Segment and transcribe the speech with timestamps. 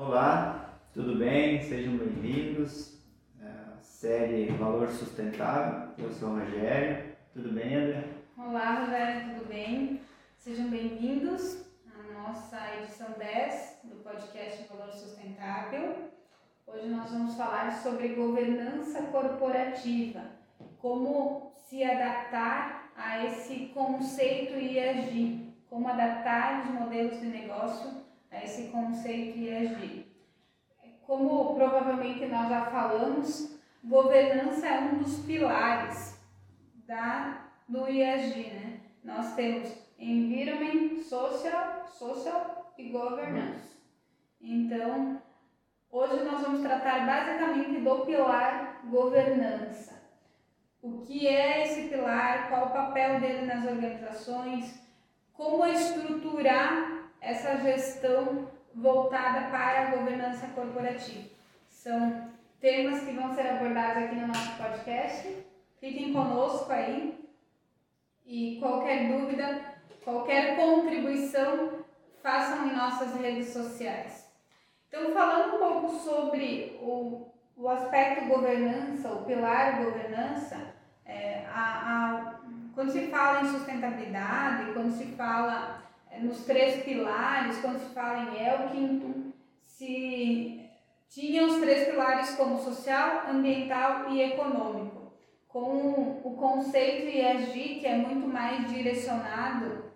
[0.00, 1.60] Olá, tudo bem?
[1.60, 3.02] Sejam bem-vindos
[3.42, 5.92] à série Valor Sustentável.
[5.98, 7.16] Eu sou o Rogério.
[7.32, 8.04] Tudo bem, André?
[8.38, 10.00] Olá, Rogério, tudo bem?
[10.36, 15.96] Sejam bem-vindos à nossa edição 10 do podcast Valor Sustentável.
[16.64, 20.22] Hoje nós vamos falar sobre governança corporativa,
[20.78, 28.44] como se adaptar a esse conceito e agir, como adaptar os modelos de negócio a
[28.44, 30.06] esse conceito e agir.
[31.02, 36.20] Como provavelmente nós já falamos, governança é um dos pilares
[36.86, 38.80] da, do ISG, né?
[39.02, 43.78] Nós temos environment, social, social e governance.
[44.40, 45.22] Então,
[45.90, 49.98] hoje nós vamos tratar basicamente do pilar governança.
[50.82, 54.78] O que é esse pilar, qual o papel dele nas organizações,
[55.32, 61.28] como estruturar essa gestão voltada para a governança corporativa.
[61.68, 62.28] São
[62.60, 65.46] temas que vão ser abordados aqui no nosso podcast.
[65.80, 67.18] Fiquem conosco aí
[68.26, 69.60] e qualquer dúvida,
[70.04, 71.84] qualquer contribuição,
[72.22, 74.28] façam em nossas redes sociais.
[74.88, 82.34] Então, falando um pouco sobre o, o aspecto governança, o pilar governança, é, a, a,
[82.74, 85.87] quando se fala em sustentabilidade, quando se fala
[86.20, 89.32] nos três pilares, quando se fala em Elkington,
[89.64, 90.68] se
[91.08, 95.12] tinha os três pilares como social, ambiental e econômico,
[95.48, 99.88] com o conceito ESG que é muito mais direcionado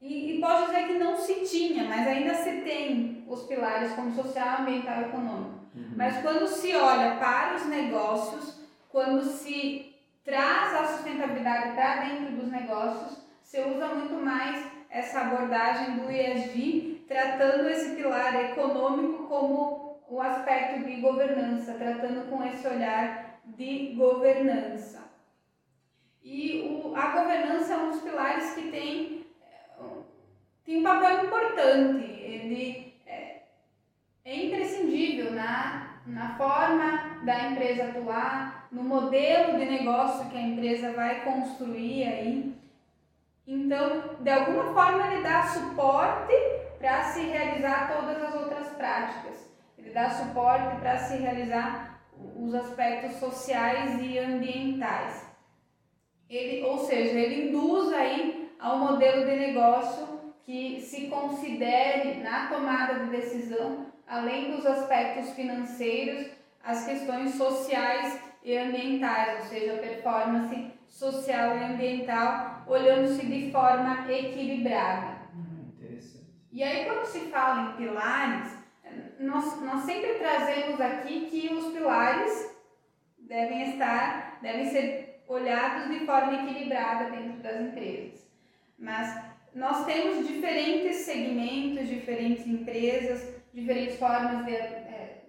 [0.00, 4.14] e, e pode dizer que não se tinha, mas ainda se tem os pilares como
[4.14, 5.60] social, ambiental e econômico.
[5.74, 5.92] Uhum.
[5.94, 9.94] Mas quando se olha para os negócios, quando se
[10.24, 17.04] traz a sustentabilidade para dentro dos negócios, se usa muito mais essa abordagem do ESG,
[17.06, 25.08] tratando esse pilar econômico como o aspecto de governança, tratando com esse olhar de governança.
[26.22, 29.26] E o, a governança é um dos pilares que tem,
[30.64, 33.42] tem um papel importante, ele é,
[34.24, 40.92] é imprescindível na, na forma da empresa atuar, no modelo de negócio que a empresa
[40.92, 42.59] vai construir aí.
[43.50, 46.32] Então, de alguma forma, ele dá suporte
[46.78, 49.50] para se realizar todas as outras práticas.
[49.76, 52.00] Ele dá suporte para se realizar
[52.36, 55.28] os aspectos sociais e ambientais.
[56.28, 63.00] Ele, ou seja, ele induz aí ao modelo de negócio que se considere na tomada
[63.00, 66.28] de decisão, além dos aspectos financeiros,
[66.62, 75.20] as questões sociais e ambientais, ou seja, performance social e ambiental, olhando-se de forma equilibrada.
[75.34, 75.70] Hum,
[76.52, 78.58] e aí, quando se fala em pilares,
[79.20, 82.56] nós, nós sempre trazemos aqui que os pilares
[83.18, 88.28] devem estar, devem ser olhados de forma equilibrada dentro das empresas.
[88.76, 89.24] Mas
[89.54, 95.24] nós temos diferentes segmentos, diferentes empresas, diferentes formas de é,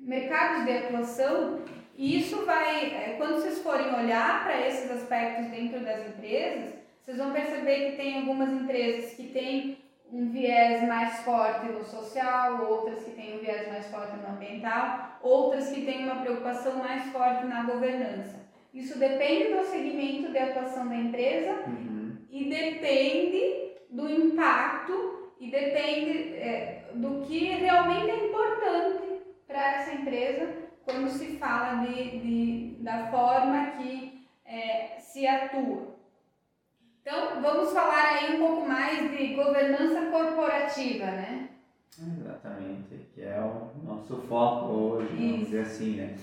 [0.00, 1.62] mercados de atuação
[1.96, 7.18] e isso vai, é, quando vocês forem olhar para esses aspectos dentro das empresas, vocês
[7.18, 9.78] vão perceber que tem algumas empresas que têm
[10.12, 15.18] um viés mais forte no social, outras que têm um viés mais forte no ambiental,
[15.22, 18.44] outras que têm uma preocupação mais forte na governança.
[18.72, 22.16] Isso depende do segmento de atuação da empresa uhum.
[22.30, 30.63] e depende do impacto e depende é, do que realmente é importante para essa empresa
[30.84, 35.94] quando se fala de, de da forma que é, se atua.
[37.00, 41.48] Então, vamos falar aí um pouco mais de governança corporativa, né?
[41.98, 45.44] Exatamente, que é o nosso foco hoje, vamos Isso.
[45.44, 46.16] dizer assim, né?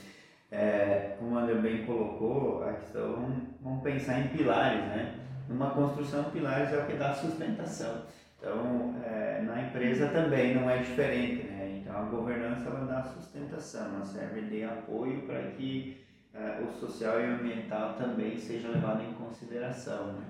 [0.51, 5.15] É, como o André bem colocou, a questão, vamos pensar em pilares, né?
[5.47, 8.03] Numa construção, pilares é o que dá sustentação.
[8.37, 11.60] Então, é, na empresa também não é diferente, né?
[11.91, 16.01] Então, a governança ela dá sustentação, ela serve de apoio para que
[16.33, 20.25] é, o social e o ambiental também seja levado em consideração, né?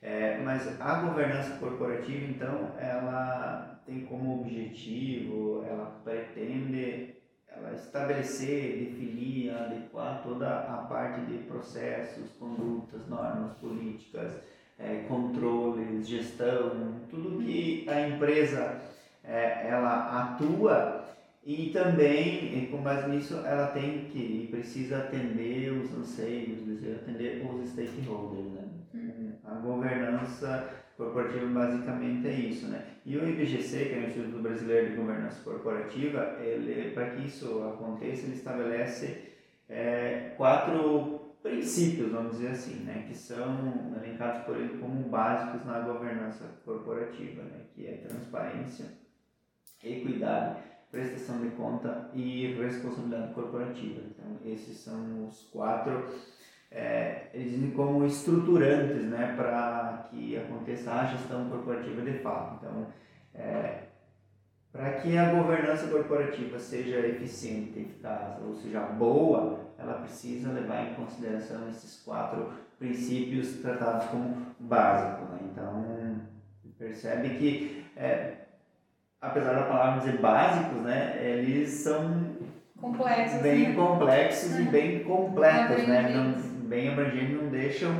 [0.00, 7.16] É, mas a governança corporativa, então, ela tem como objetivo, ela pretende
[7.48, 14.34] ela estabelecer, definir, adequar toda a parte de processos, condutas, normas, políticas,
[14.78, 18.80] é, controles, gestão, tudo que a empresa
[19.26, 21.06] é, ela atua
[21.46, 26.58] e também, com base nisso, ela tem que e precisa atender os anseios,
[27.02, 28.52] atender os stakeholders.
[28.52, 28.64] Né?
[28.94, 29.32] Uhum.
[29.44, 32.84] A governança corporativa basicamente é isso, né?
[33.04, 37.62] E o IBGC, que é o Instituto Brasileiro de Governança Corporativa, ele, para que isso
[37.62, 39.34] aconteça, ele estabelece
[39.68, 43.04] é, quatro princípios, vamos dizer assim, né?
[43.06, 47.60] Que são elencados por ele como básicos na governança corporativa, né?
[47.72, 48.86] Que é transparência,
[49.82, 54.02] equidade, prestação de conta e responsabilidade corporativa.
[54.10, 56.04] Então, esses são os quatro
[56.70, 62.58] é, eles dizem como estruturantes né, para que aconteça a gestão corporativa de fato.
[62.58, 62.86] Então,
[63.34, 63.84] é,
[64.72, 70.94] para que a governança corporativa seja eficiente, eficaz, ou seja, boa, ela precisa levar em
[70.94, 75.30] consideração esses quatro princípios tratados como básicos.
[75.30, 75.38] Né?
[75.50, 76.20] Então,
[76.78, 78.45] percebe que, é,
[79.26, 82.36] apesar da palavra dizer básicos, né, eles são
[82.80, 83.74] complexos, bem né?
[83.74, 86.08] complexos e bem completos, né?
[86.14, 86.32] Não,
[86.68, 87.94] bem abrangentes, não deixam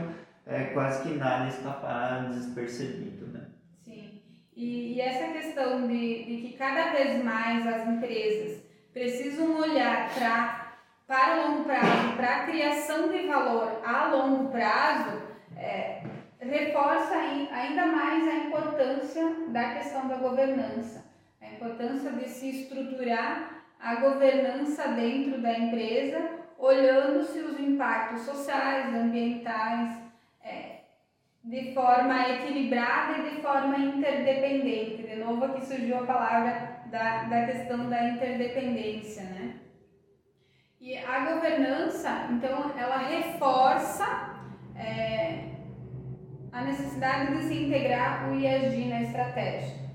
[0.46, 3.46] é, quase que nada escapar despercebido, né?
[3.84, 4.20] Sim.
[4.54, 8.62] E, e essa questão de, de que cada vez mais as empresas
[8.92, 10.66] precisam olhar para
[11.06, 15.22] para o longo prazo, para a criação de valor a longo prazo,
[15.56, 16.02] é,
[16.40, 21.04] reforça ainda mais a importância da questão da governança,
[21.56, 29.98] importância de se estruturar a governança dentro da empresa olhando-se os impactos sociais, ambientais,
[30.42, 30.80] é,
[31.44, 35.02] de forma equilibrada e de forma interdependente.
[35.02, 39.54] De novo aqui surgiu a palavra da, da questão da interdependência, né?
[40.80, 44.36] E a governança, então, ela reforça
[44.76, 45.56] é,
[46.52, 49.85] a necessidade de se integrar o ISD na estratégia.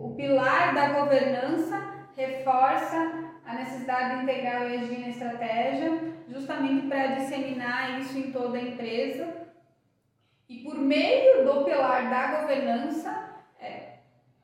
[0.00, 2.96] O pilar da governança reforça
[3.44, 8.62] a necessidade de integrar o ESG na estratégia, justamente para disseminar isso em toda a
[8.62, 9.28] empresa.
[10.48, 13.30] E por meio do pilar da governança,
[13.60, 13.98] é,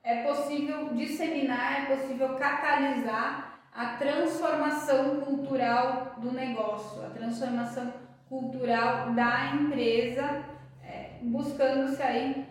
[0.04, 7.94] é possível disseminar, é possível catalisar a transformação cultural do negócio, a transformação
[8.28, 10.44] cultural da empresa,
[10.84, 12.45] é, buscando-se aí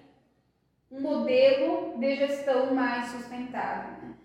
[0.95, 4.15] um modelo de gestão mais sustentável.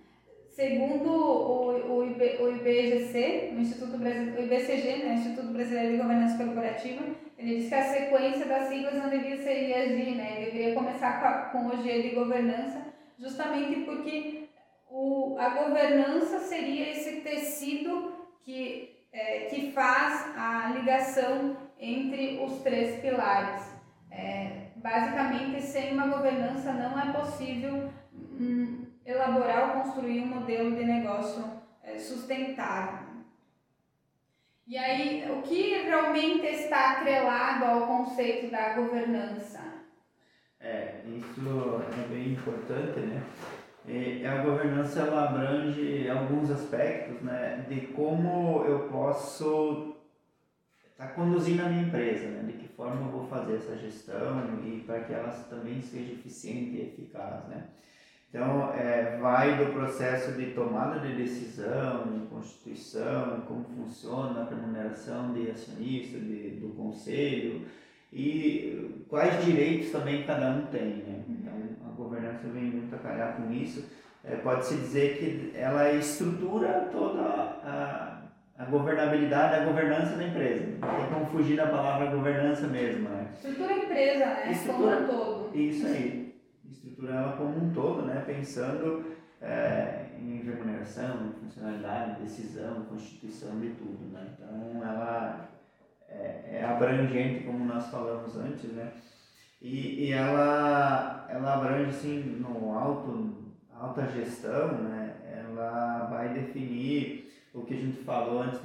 [0.51, 6.03] Segundo o, o, IB, o IBGC, o Instituto Brasileiro, o IBCG, né, Instituto Brasileiro de
[6.03, 7.03] Governança Corporativa,
[7.39, 11.27] ele diz que a sequência das siglas não devia ser IAG, né, deveria começar com,
[11.27, 12.85] a, com o G de governança,
[13.19, 14.49] justamente porque
[14.89, 18.13] o, a governança seria esse tecido
[18.43, 23.80] que, é, que faz a ligação entre os três pilares.
[24.11, 30.85] É, basicamente, sem uma governança não é possível hum, elaborar ou construir um modelo de
[30.85, 31.45] negócio
[31.83, 33.11] é, sustentável.
[34.67, 39.61] E aí, o que realmente está atrelado ao conceito da governança?
[40.61, 43.23] É, isso é bem importante, né?
[43.87, 49.97] E a governança ela abrange alguns aspectos, né, de como eu posso
[50.93, 54.43] estar tá conduzindo a minha empresa, né, de que forma eu vou fazer essa gestão
[54.65, 57.65] e para que ela também seja eficiente e eficaz, né.
[58.31, 65.35] Então, é, vai do processo de tomada de decisão, de constituição, como funciona a remuneração
[65.35, 67.67] de acionista, de, do conselho
[68.13, 70.99] e quais direitos também cada um tem.
[70.99, 71.25] Né?
[71.29, 71.53] Então,
[71.89, 73.85] a governança vem muito a calhar com isso.
[74.23, 78.10] É, Pode-se dizer que ela estrutura toda a,
[78.61, 80.67] a governabilidade, a governança da empresa.
[80.81, 83.09] Não tem como fugir da palavra governança mesmo.
[83.09, 83.29] Né?
[83.33, 84.53] Estrutura a empresa, né?
[84.53, 85.59] Estrutura, como um todo.
[85.59, 86.21] Isso aí
[86.71, 88.23] estruturar ela como um todo, né?
[88.27, 94.13] pensando é, em remuneração, em funcionalidade, decisão, constituição de tudo.
[94.13, 94.27] Né?
[94.35, 95.49] Então, ela
[96.07, 98.93] é, é, abrangente, como nós falamos antes, né?
[99.63, 105.15] e, e ela, ela abrange assim, no alto, alta gestão, né?
[105.33, 108.61] ela vai definir o que a gente falou antes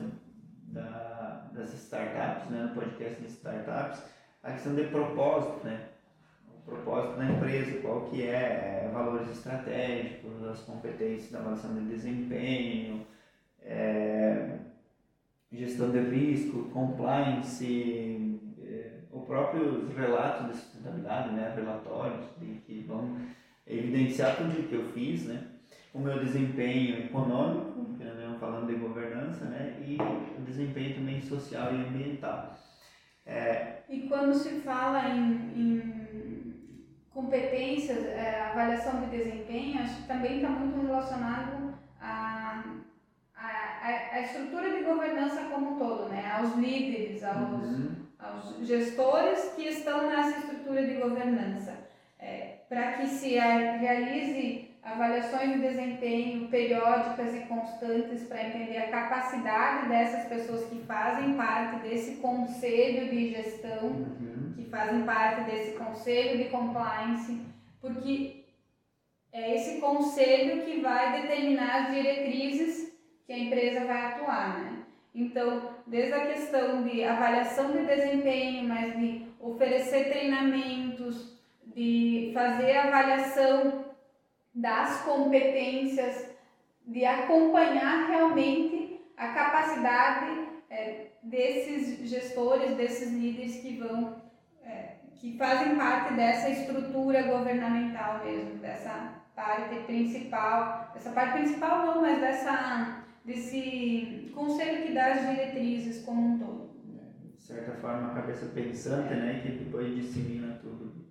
[0.67, 2.63] da, das startups, né?
[2.63, 4.03] no podcast de startups,
[4.43, 5.89] a questão de propósito, né?
[6.65, 13.05] propósito da empresa, qual que é, é, valores estratégicos, as competências da avaliação de desempenho,
[13.61, 14.57] é,
[15.51, 23.15] gestão de risco, compliance, é, os próprios relatos de sustentabilidade, né, relatórios de, que vão
[23.67, 25.43] evidenciar tudo o que eu fiz, né,
[25.95, 27.75] o meu desempenho econômico,
[28.39, 29.97] falando de governança, né, e
[30.37, 32.53] o desempenho também social e ambiental.
[33.25, 40.35] É, e quando se fala em, em competências, é, avaliação de desempenho, acho que também
[40.35, 42.63] está muito relacionado à
[43.35, 46.31] a, a, a, estrutura de governança como um todo, né?
[46.31, 47.95] aos líderes, aos, uhum.
[48.19, 51.73] aos gestores que estão nessa estrutura de governança.
[52.19, 59.89] É, para que se realize avaliações de desempenho periódicas e constantes para entender a capacidade
[59.89, 64.53] dessas pessoas que fazem parte desse conselho de gestão, uhum.
[64.55, 67.41] que fazem parte desse conselho de compliance,
[67.81, 68.45] porque
[69.33, 72.93] é esse conselho que vai determinar as diretrizes
[73.25, 74.83] que a empresa vai atuar, né?
[75.15, 81.33] Então, desde a questão de avaliação de desempenho, mas de oferecer treinamentos,
[81.65, 83.84] de fazer avaliação
[84.55, 86.33] das competências,
[86.87, 94.21] de acompanhar realmente a capacidade é, desses gestores, desses líderes que vão,
[94.63, 102.01] é, que fazem parte dessa estrutura governamental mesmo, dessa parte principal, essa parte principal não,
[102.01, 106.65] mas dessa, desse conselho que dá as diretrizes como um todo.
[107.35, 111.05] De certa forma, a cabeça pensante, né, que depois dissemina tudo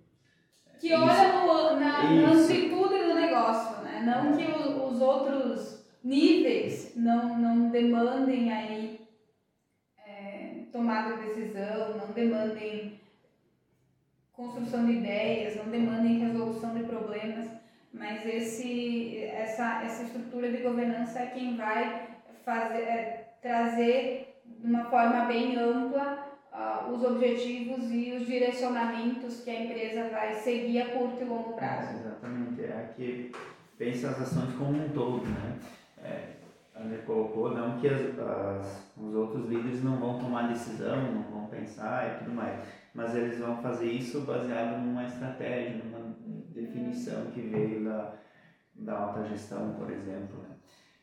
[0.79, 3.04] que olha no, na, na amplitude
[3.35, 4.01] negócio, né?
[4.05, 8.99] Não que o, os outros níveis não, não demandem aí
[10.05, 12.99] é, tomada de decisão, não demandem
[14.31, 17.47] construção de ideias, não demandem resolução de problemas,
[17.93, 22.09] mas esse, essa, essa estrutura de governança é quem vai
[22.43, 29.49] fazer, é, trazer de uma forma bem ampla uh, os objetivos e os direcionamentos que
[29.49, 31.97] a empresa vai seguir a curto e longo prazo.
[31.97, 33.31] É, exatamente, é que
[33.77, 35.59] pensa as ações como um todo, né?
[36.01, 36.35] É,
[36.77, 41.47] André colocou, não que as, as, os outros líderes não vão tomar decisão, não vão
[41.47, 42.59] pensar e tudo mais,
[42.93, 46.15] mas eles vão fazer isso baseado numa estratégia, numa
[46.53, 48.13] definição que veio da,
[48.75, 50.43] da alta gestão, por exemplo.
[50.43, 50.55] Né?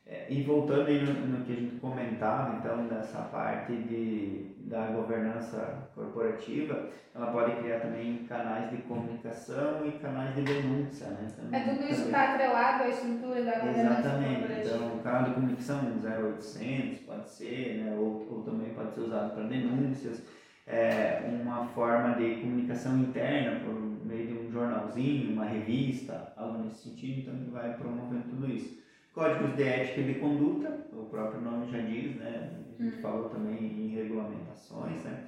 [0.05, 4.87] É, e voltando aí no, no, que a gente comentava, então, dessa parte de, da
[4.87, 11.29] governança corporativa, ela pode criar também canais de comunicação e canais de denúncia, né?
[11.37, 14.41] Também, é tudo isso está atrelado à estrutura da governança Exatamente.
[14.41, 14.75] corporativa.
[14.75, 17.97] Então, o canal de comunicação 0800 pode ser, né?
[17.97, 20.23] ou, ou também pode ser usado para denúncias.
[20.67, 26.89] É, uma forma de comunicação interna por meio de um jornalzinho, uma revista, algo nesse
[26.89, 28.82] sentido, então vai promovendo tudo isso.
[29.13, 32.51] Códigos de ética e de conduta, o próprio nome já diz, né?
[32.79, 33.03] A gente uhum.
[33.03, 35.27] falou também em regulamentações, né?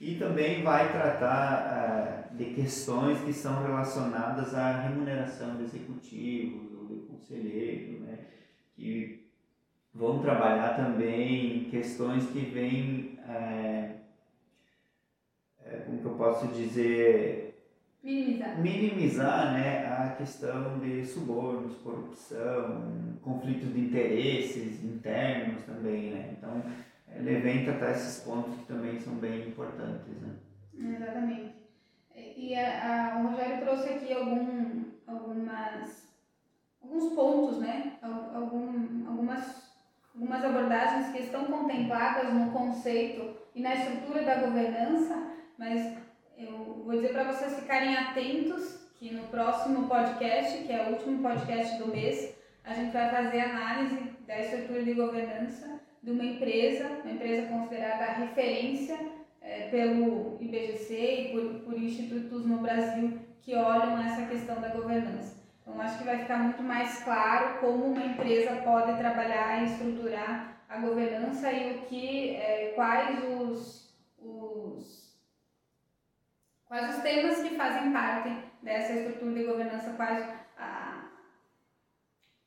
[0.00, 6.86] E também vai tratar uh, de questões que são relacionadas à remuneração de executivos ou
[6.86, 8.18] de conselheiros, né?
[8.74, 9.22] Que
[9.94, 13.96] vão trabalhar também questões que vêm, é,
[15.64, 17.41] é, como que eu posso dizer,
[18.58, 19.52] Minimizar.
[19.52, 26.12] Né, a questão de subornos, corrupção, conflitos de interesses internos também.
[26.12, 26.34] Né?
[26.36, 26.62] Então,
[27.14, 30.08] ele vem tratar esses pontos que também são bem importantes.
[30.20, 30.34] Né?
[30.74, 31.62] Exatamente.
[32.14, 36.08] E a, a, o Rogério trouxe aqui algum, algumas,
[36.82, 37.98] alguns pontos, né?
[38.02, 39.72] Algum, algumas,
[40.14, 45.96] algumas abordagens que estão contempladas no conceito e na estrutura da governança, mas
[46.36, 51.22] eu vou dizer para vocês ficarem atentos que no próximo podcast, que é o último
[51.22, 52.34] podcast do mês,
[52.64, 58.12] a gente vai fazer análise da estrutura de governança de uma empresa, uma empresa considerada
[58.12, 58.98] referência
[59.40, 65.42] é, pelo IBGC e por, por institutos no Brasil que olham essa questão da governança.
[65.60, 70.62] Então, acho que vai ficar muito mais claro como uma empresa pode trabalhar e estruturar
[70.68, 73.81] a governança e o que, é, quais os,
[76.72, 80.26] Quais os temas que fazem parte dessa estrutura de governança, quais,
[80.58, 81.04] a,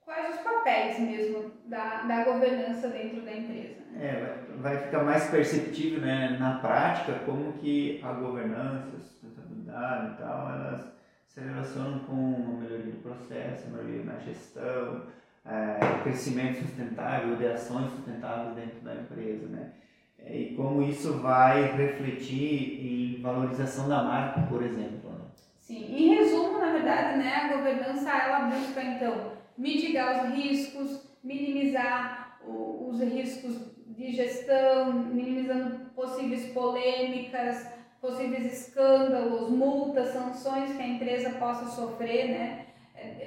[0.03, 3.81] quais os papéis mesmo da, da governança dentro da empresa.
[3.91, 4.03] Né?
[4.03, 10.17] É, vai, ficar mais perceptível né, na prática como que a governança, a sustentabilidade e
[10.17, 10.87] tal, elas
[11.27, 15.03] se relacionam com uma melhoria do processo, melhoria na gestão,
[15.45, 19.71] é, crescimento sustentável, de ações sustentáveis dentro da empresa, né?
[20.19, 25.11] É, e como isso vai refletir em valorização da marca, por exemplo.
[25.11, 25.25] Né?
[25.59, 32.39] Sim, em resumo, na verdade, né, a governança ela busca então mitigar os riscos, minimizar
[32.47, 37.67] os riscos de gestão, minimizando possíveis polêmicas,
[38.01, 42.65] possíveis escândalos, multas, sanções que a empresa possa sofrer, né?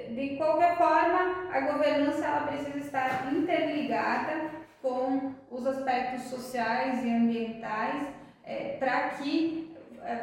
[0.09, 8.07] De qualquer forma, a governança ela precisa estar interligada com os aspectos sociais e ambientais
[8.43, 10.15] é, para que é,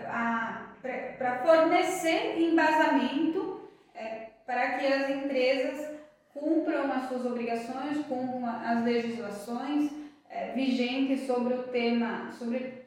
[1.19, 3.61] para fornecer embasamento
[3.95, 5.97] é, para que as empresas
[6.33, 9.91] cumpram as suas obrigações, cumpram as legislações
[10.29, 12.87] é, vigentes sobre o tema, sobre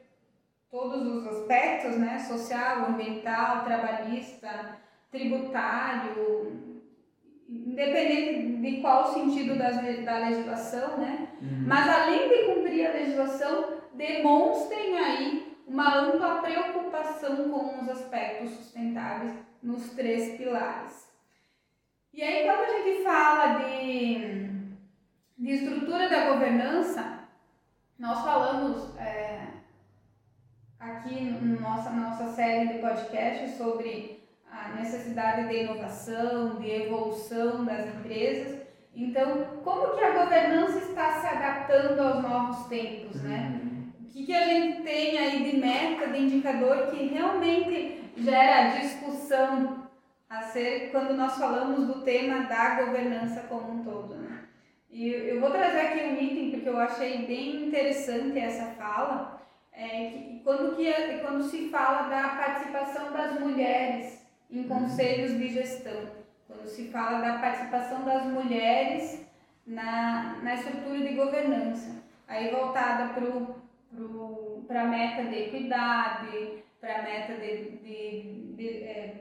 [0.70, 4.78] todos os aspectos, né, social, ambiental, trabalhista,
[5.10, 6.80] tributário,
[7.48, 11.29] independente de qual sentido das, da legislação, né?
[11.40, 11.64] Uhum.
[11.66, 19.32] Mas além de cumprir a legislação, demonstrem aí uma ampla preocupação com os aspectos sustentáveis
[19.62, 21.10] nos três pilares.
[22.12, 24.50] E aí, quando a gente fala de,
[25.38, 27.20] de estrutura da governança,
[27.98, 29.46] nós falamos é,
[30.78, 37.64] aqui no nossa, na nossa série de podcast sobre a necessidade de inovação, de evolução
[37.64, 38.59] das empresas.
[38.94, 43.60] Então, como que a governança está se adaptando aos novos tempos, né?
[43.62, 43.92] Uhum.
[44.00, 49.88] O que, que a gente tem aí de meta, de indicador que realmente gera discussão
[50.28, 54.44] a ser quando nós falamos do tema da governança como um todo, né?
[54.90, 59.40] E eu vou trazer aqui um item porque eu achei bem interessante essa fala,
[59.72, 60.92] é que quando, que,
[61.22, 64.20] quando se fala da participação das mulheres
[64.50, 66.19] em conselhos de gestão,
[66.50, 69.24] quando se fala da participação das mulheres
[69.66, 73.14] na, na estrutura de governança, aí voltada
[74.66, 79.20] para a meta de equidade, para a meta de, de, de é,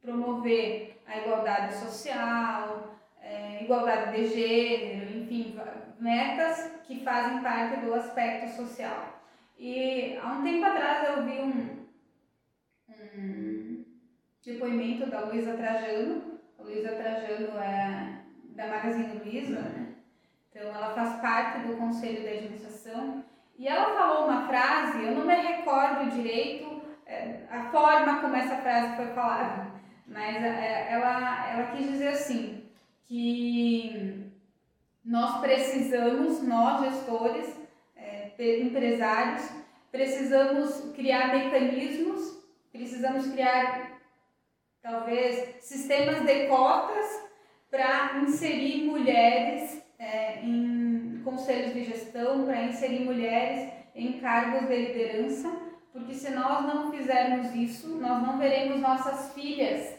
[0.00, 5.56] promover a igualdade social, é, igualdade de gênero, enfim,
[5.98, 9.20] metas que fazem parte do aspecto social.
[9.58, 11.86] E há um tempo atrás eu vi um,
[13.16, 13.84] um
[14.44, 16.31] depoimento da Luísa Trajano.
[16.64, 19.88] Luísa Trajano é da Magazine Luiza, né?
[20.50, 23.24] Então ela faz parte do conselho de administração.
[23.58, 28.56] E ela falou uma frase, eu não me recordo direito é, a forma como essa
[28.56, 29.70] frase foi falada,
[30.06, 32.64] mas é, ela, ela quis dizer assim,
[33.04, 34.30] que
[35.04, 37.54] nós precisamos, nós gestores,
[37.94, 39.48] é, empresários,
[39.90, 42.42] precisamos criar mecanismos,
[42.72, 43.91] precisamos criar
[44.82, 47.22] talvez sistemas de cotas
[47.70, 55.50] para inserir mulheres é, em conselhos de gestão, para inserir mulheres em cargos de liderança,
[55.92, 59.94] porque se nós não fizermos isso, nós não veremos nossas filhas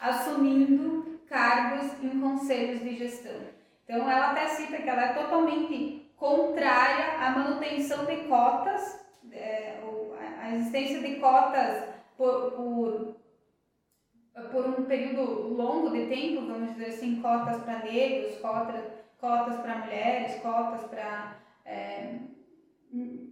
[0.00, 3.40] assumindo cargos em conselhos de gestão.
[3.84, 9.78] Então, ela até cita que ela é totalmente contrária à manutenção de cotas, é,
[10.40, 11.84] a existência de cotas
[12.16, 13.16] por, por,
[14.50, 18.82] por, um período longo de tempo, vamos dizer assim, cotas para negros, cotas,
[19.18, 22.18] cotas para mulheres, cotas para é,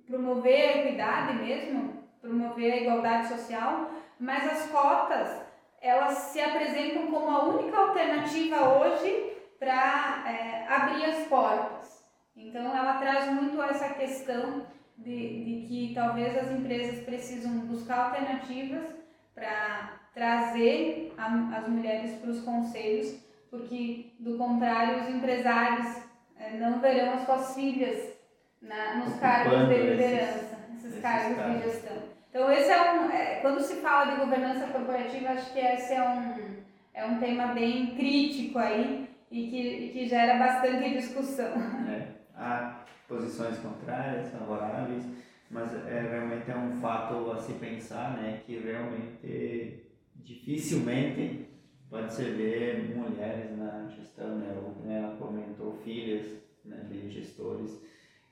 [0.06, 5.42] promover a equidade mesmo, promover a igualdade social, mas as cotas
[5.80, 12.06] elas se apresentam como a única alternativa hoje para é, abrir as portas.
[12.36, 14.64] Então, ela traz muito essa questão
[14.96, 19.01] de, de que talvez as empresas precisam buscar alternativas
[19.35, 23.18] para trazer a, as mulheres para os conselhos,
[23.51, 26.03] porque, do contrário, os empresários
[26.38, 28.12] é, não verão as suas filhas
[28.61, 31.97] na, nos cargos de liderança, esses, esses cargos de gestão.
[32.31, 33.11] Então, esse é um.
[33.11, 36.62] É, quando se fala de governança corporativa, acho que esse é um,
[36.95, 41.53] é um tema bem crítico aí e que, que gera bastante discussão.
[41.88, 45.05] É, há posições contrárias, favoráveis,
[45.52, 49.84] mas é, realmente é um fato a se pensar, né, que realmente
[50.16, 51.46] dificilmente
[51.88, 56.26] pode se ver mulheres na gestão, né, ou né, ela comentou filhas
[56.64, 57.82] né, de gestores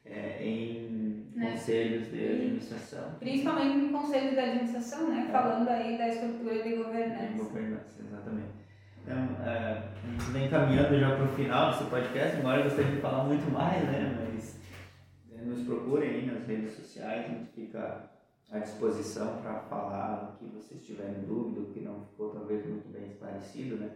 [0.05, 1.53] é, em né?
[1.53, 3.15] conselhos de administração.
[3.19, 5.27] Principalmente em conselhos de administração, né?
[5.29, 5.33] É.
[5.33, 7.27] Falando aí da estrutura de governança.
[7.27, 8.61] De governança, exatamente.
[9.03, 12.91] Então, é, a gente vem caminhando já para o final desse podcast, embora eu gostaria
[12.93, 14.31] de falar muito mais, né?
[14.33, 14.60] Mas
[15.45, 18.11] nos procurem aí nas redes sociais, a gente fica
[18.51, 22.89] à disposição para falar o que vocês tiverem dúvida, o que não ficou talvez muito
[22.89, 23.91] bem esclarecido, né?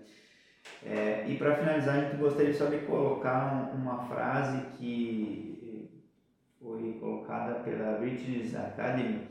[0.83, 5.90] É, e para finalizar, a gente gostaria só de colocar uma frase que
[6.61, 9.28] foi colocada pela British Academy,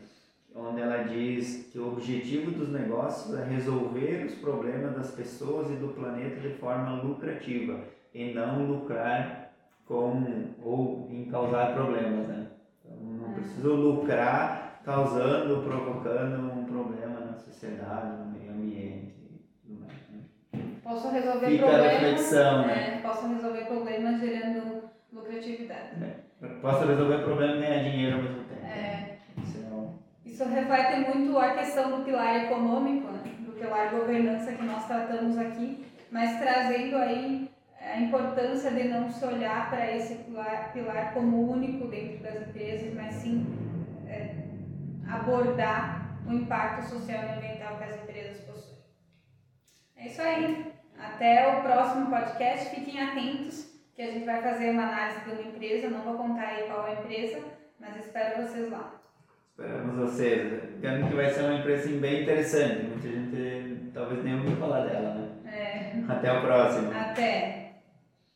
[0.56, 5.76] onde ela diz que o objetivo dos negócios é resolver os problemas das pessoas e
[5.76, 7.80] do planeta de forma lucrativa
[8.14, 9.43] e não lucrar
[9.86, 10.24] com
[10.64, 12.48] ou em causar problemas, né?
[12.80, 13.34] Então não é.
[13.36, 19.14] preciso lucrar causando, provocando um problema na sociedade, no meio ambiente
[19.66, 19.94] tudo mais.
[20.10, 20.76] Né?
[20.84, 21.86] Posso resolver Fica problemas.
[21.86, 22.98] A reflexão, né?
[22.98, 26.04] É, posso resolver problemas gerando lucratividade.
[26.04, 26.48] É.
[26.62, 28.66] Posso resolver o problema e ganhar dinheiro ao mesmo tempo.
[28.66, 29.14] É.
[30.34, 33.22] Isso reflete muito a questão do pilar econômico, né?
[33.42, 37.53] do pilar governança que nós tratamos aqui, mas trazendo aí
[37.84, 42.94] a importância de não se olhar para esse pilar, pilar como único dentro das empresas,
[42.94, 43.46] mas sim
[44.08, 44.36] é,
[45.08, 48.78] abordar o impacto social e ambiental que as empresas possuem.
[49.98, 50.74] É isso aí.
[50.98, 52.74] Até o próximo podcast.
[52.74, 55.90] Fiquem atentos que a gente vai fazer uma análise de uma empresa.
[55.90, 57.40] Não vou contar aí qual é a empresa,
[57.80, 59.02] mas espero vocês lá.
[59.50, 60.52] Esperamos vocês.
[60.82, 62.84] Lembrando que vai ser uma empresa assim, bem interessante.
[62.86, 65.30] Muita gente talvez nem ouviu falar dela, né?
[65.46, 66.12] É.
[66.12, 66.92] Até o próximo.
[66.92, 67.63] Até.